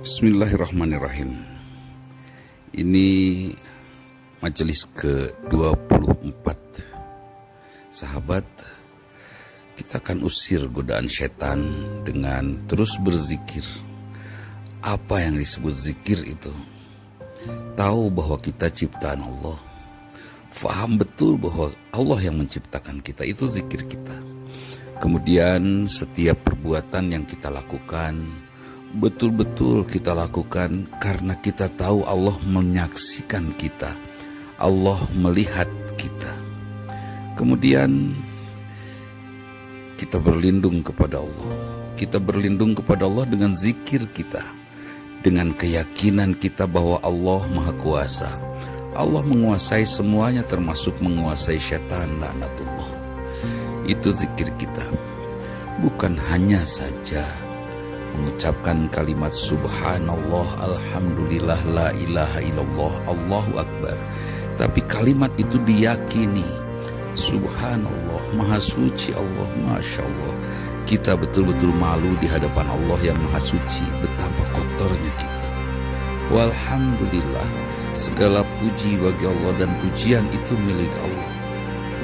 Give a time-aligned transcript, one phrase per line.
[0.00, 1.36] Bismillahirrahmanirrahim.
[2.72, 3.08] Ini
[4.40, 6.56] majelis ke-24.
[7.92, 8.48] Sahabat,
[9.76, 11.68] kita akan usir godaan setan
[12.00, 13.60] dengan terus berzikir.
[14.80, 16.52] Apa yang disebut zikir itu?
[17.76, 19.60] Tahu bahwa kita ciptaan Allah.
[20.48, 24.16] Faham betul bahwa Allah yang menciptakan kita, itu zikir kita.
[24.96, 28.45] Kemudian setiap perbuatan yang kita lakukan,
[28.96, 33.92] betul-betul kita lakukan karena kita tahu Allah menyaksikan kita.
[34.56, 35.68] Allah melihat
[36.00, 36.32] kita.
[37.36, 38.16] Kemudian
[40.00, 41.52] kita berlindung kepada Allah.
[41.96, 44.40] Kita berlindung kepada Allah dengan zikir kita.
[45.20, 48.32] Dengan keyakinan kita bahwa Allah Maha Kuasa.
[48.96, 52.90] Allah menguasai semuanya termasuk menguasai syaitan laknatullah.
[53.84, 54.88] Itu zikir kita.
[55.84, 57.45] Bukan hanya saja
[58.16, 63.96] mengucapkan kalimat subhanallah alhamdulillah la ilaha illallah Allahu akbar.
[64.56, 66.48] Tapi kalimat itu diyakini
[67.12, 70.34] subhanallah maha suci Allah masya Allah.
[70.88, 75.46] Kita betul-betul malu di hadapan Allah yang maha suci betapa kotornya kita.
[76.32, 77.48] Walhamdulillah
[77.94, 81.45] segala puji bagi Allah dan pujian itu milik Allah.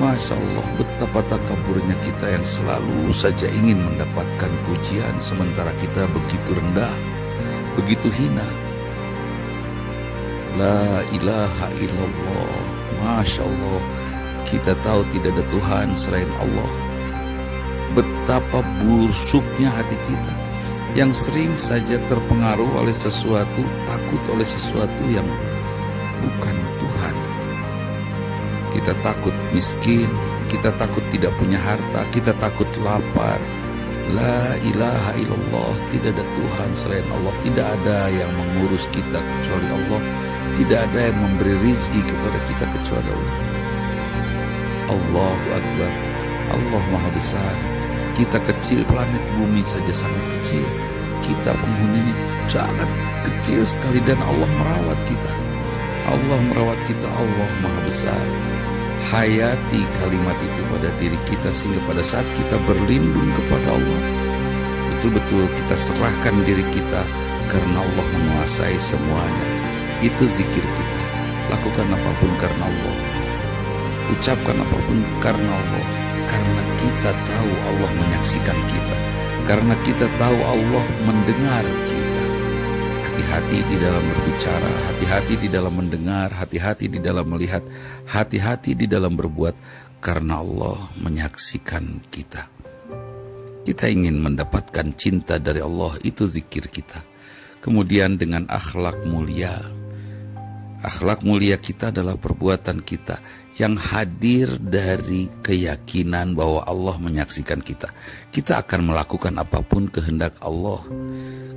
[0.00, 6.94] Masya Allah betapa takaburnya kita yang selalu saja ingin mendapatkan pujian sementara kita begitu rendah,
[7.76, 8.48] begitu hina.
[10.56, 12.64] La ilaha illallah,
[13.04, 13.80] Masya Allah,
[14.48, 16.72] kita tahu tidak ada Tuhan selain Allah.
[17.92, 20.34] Betapa busuknya hati kita
[20.96, 25.28] yang sering saja terpengaruh oleh sesuatu, takut oleh sesuatu yang
[26.24, 27.14] bukan Tuhan
[28.72, 30.08] kita takut miskin,
[30.48, 33.38] kita takut tidak punya harta, kita takut lapar.
[34.12, 40.00] La ilaha illallah, tidak ada Tuhan selain Allah, tidak ada yang mengurus kita kecuali Allah,
[40.58, 43.36] tidak ada yang memberi rizki kepada kita kecuali Allah.
[44.92, 45.92] Allahu Akbar,
[46.52, 47.56] Allah Maha Besar.
[48.12, 50.68] Kita kecil, planet bumi saja sangat kecil.
[51.24, 52.90] Kita penghuninya sangat
[53.24, 55.41] kecil sekali dan Allah merawat kita.
[56.32, 58.24] Allah merawat kita, Allah Maha Besar.
[59.12, 64.02] Hayati kalimat itu pada diri kita sehingga pada saat kita berlindung kepada Allah
[64.88, 67.04] betul-betul kita serahkan diri kita
[67.52, 69.48] karena Allah menguasai semuanya.
[70.00, 71.00] Itu zikir kita.
[71.52, 72.96] Lakukan apa pun karena Allah.
[74.16, 75.88] Ucapkan apa pun karena Allah.
[76.24, 78.96] Karena kita tahu Allah menyaksikan kita.
[79.44, 82.01] Karena kita tahu Allah mendengar kita
[83.22, 87.62] hati-hati di dalam berbicara, hati-hati di dalam mendengar, hati-hati di dalam melihat,
[88.10, 89.54] hati-hati di dalam berbuat,
[90.02, 92.50] karena Allah menyaksikan kita.
[93.62, 96.98] Kita ingin mendapatkan cinta dari Allah, itu zikir kita.
[97.62, 99.54] Kemudian dengan akhlak mulia,
[100.82, 103.22] akhlak mulia kita adalah perbuatan kita
[103.56, 107.88] yang hadir dari keyakinan bahwa Allah menyaksikan kita.
[108.34, 110.82] Kita akan melakukan apa pun kehendak Allah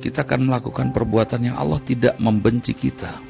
[0.00, 3.20] kita akan melakukan perbuatan yang Allah tidak membenci kita.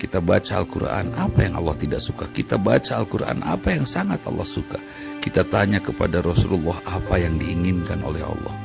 [0.00, 2.24] Kita baca Al-Quran, apa yang Allah tidak suka.
[2.32, 4.80] Kita baca Al-Quran, apa yang sangat Allah suka.
[5.20, 8.56] Kita tanya kepada Rasulullah apa yang diinginkan oleh Allah.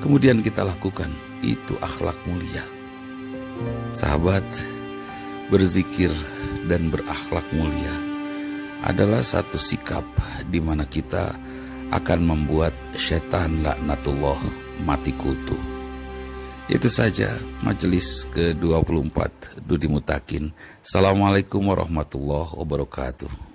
[0.00, 1.12] Kemudian kita lakukan,
[1.44, 2.64] itu akhlak mulia.
[3.92, 4.44] Sahabat,
[5.52, 6.08] berzikir
[6.64, 7.92] dan berakhlak mulia
[8.88, 10.02] adalah satu sikap
[10.48, 11.36] di mana kita
[11.92, 14.40] akan membuat setan laknatullah
[14.88, 15.60] mati kutu.
[16.72, 17.28] Itu saja
[17.60, 20.48] majelis ke-24 Dudi Mutakin.
[20.80, 23.51] Assalamualaikum warahmatullahi wabarakatuh.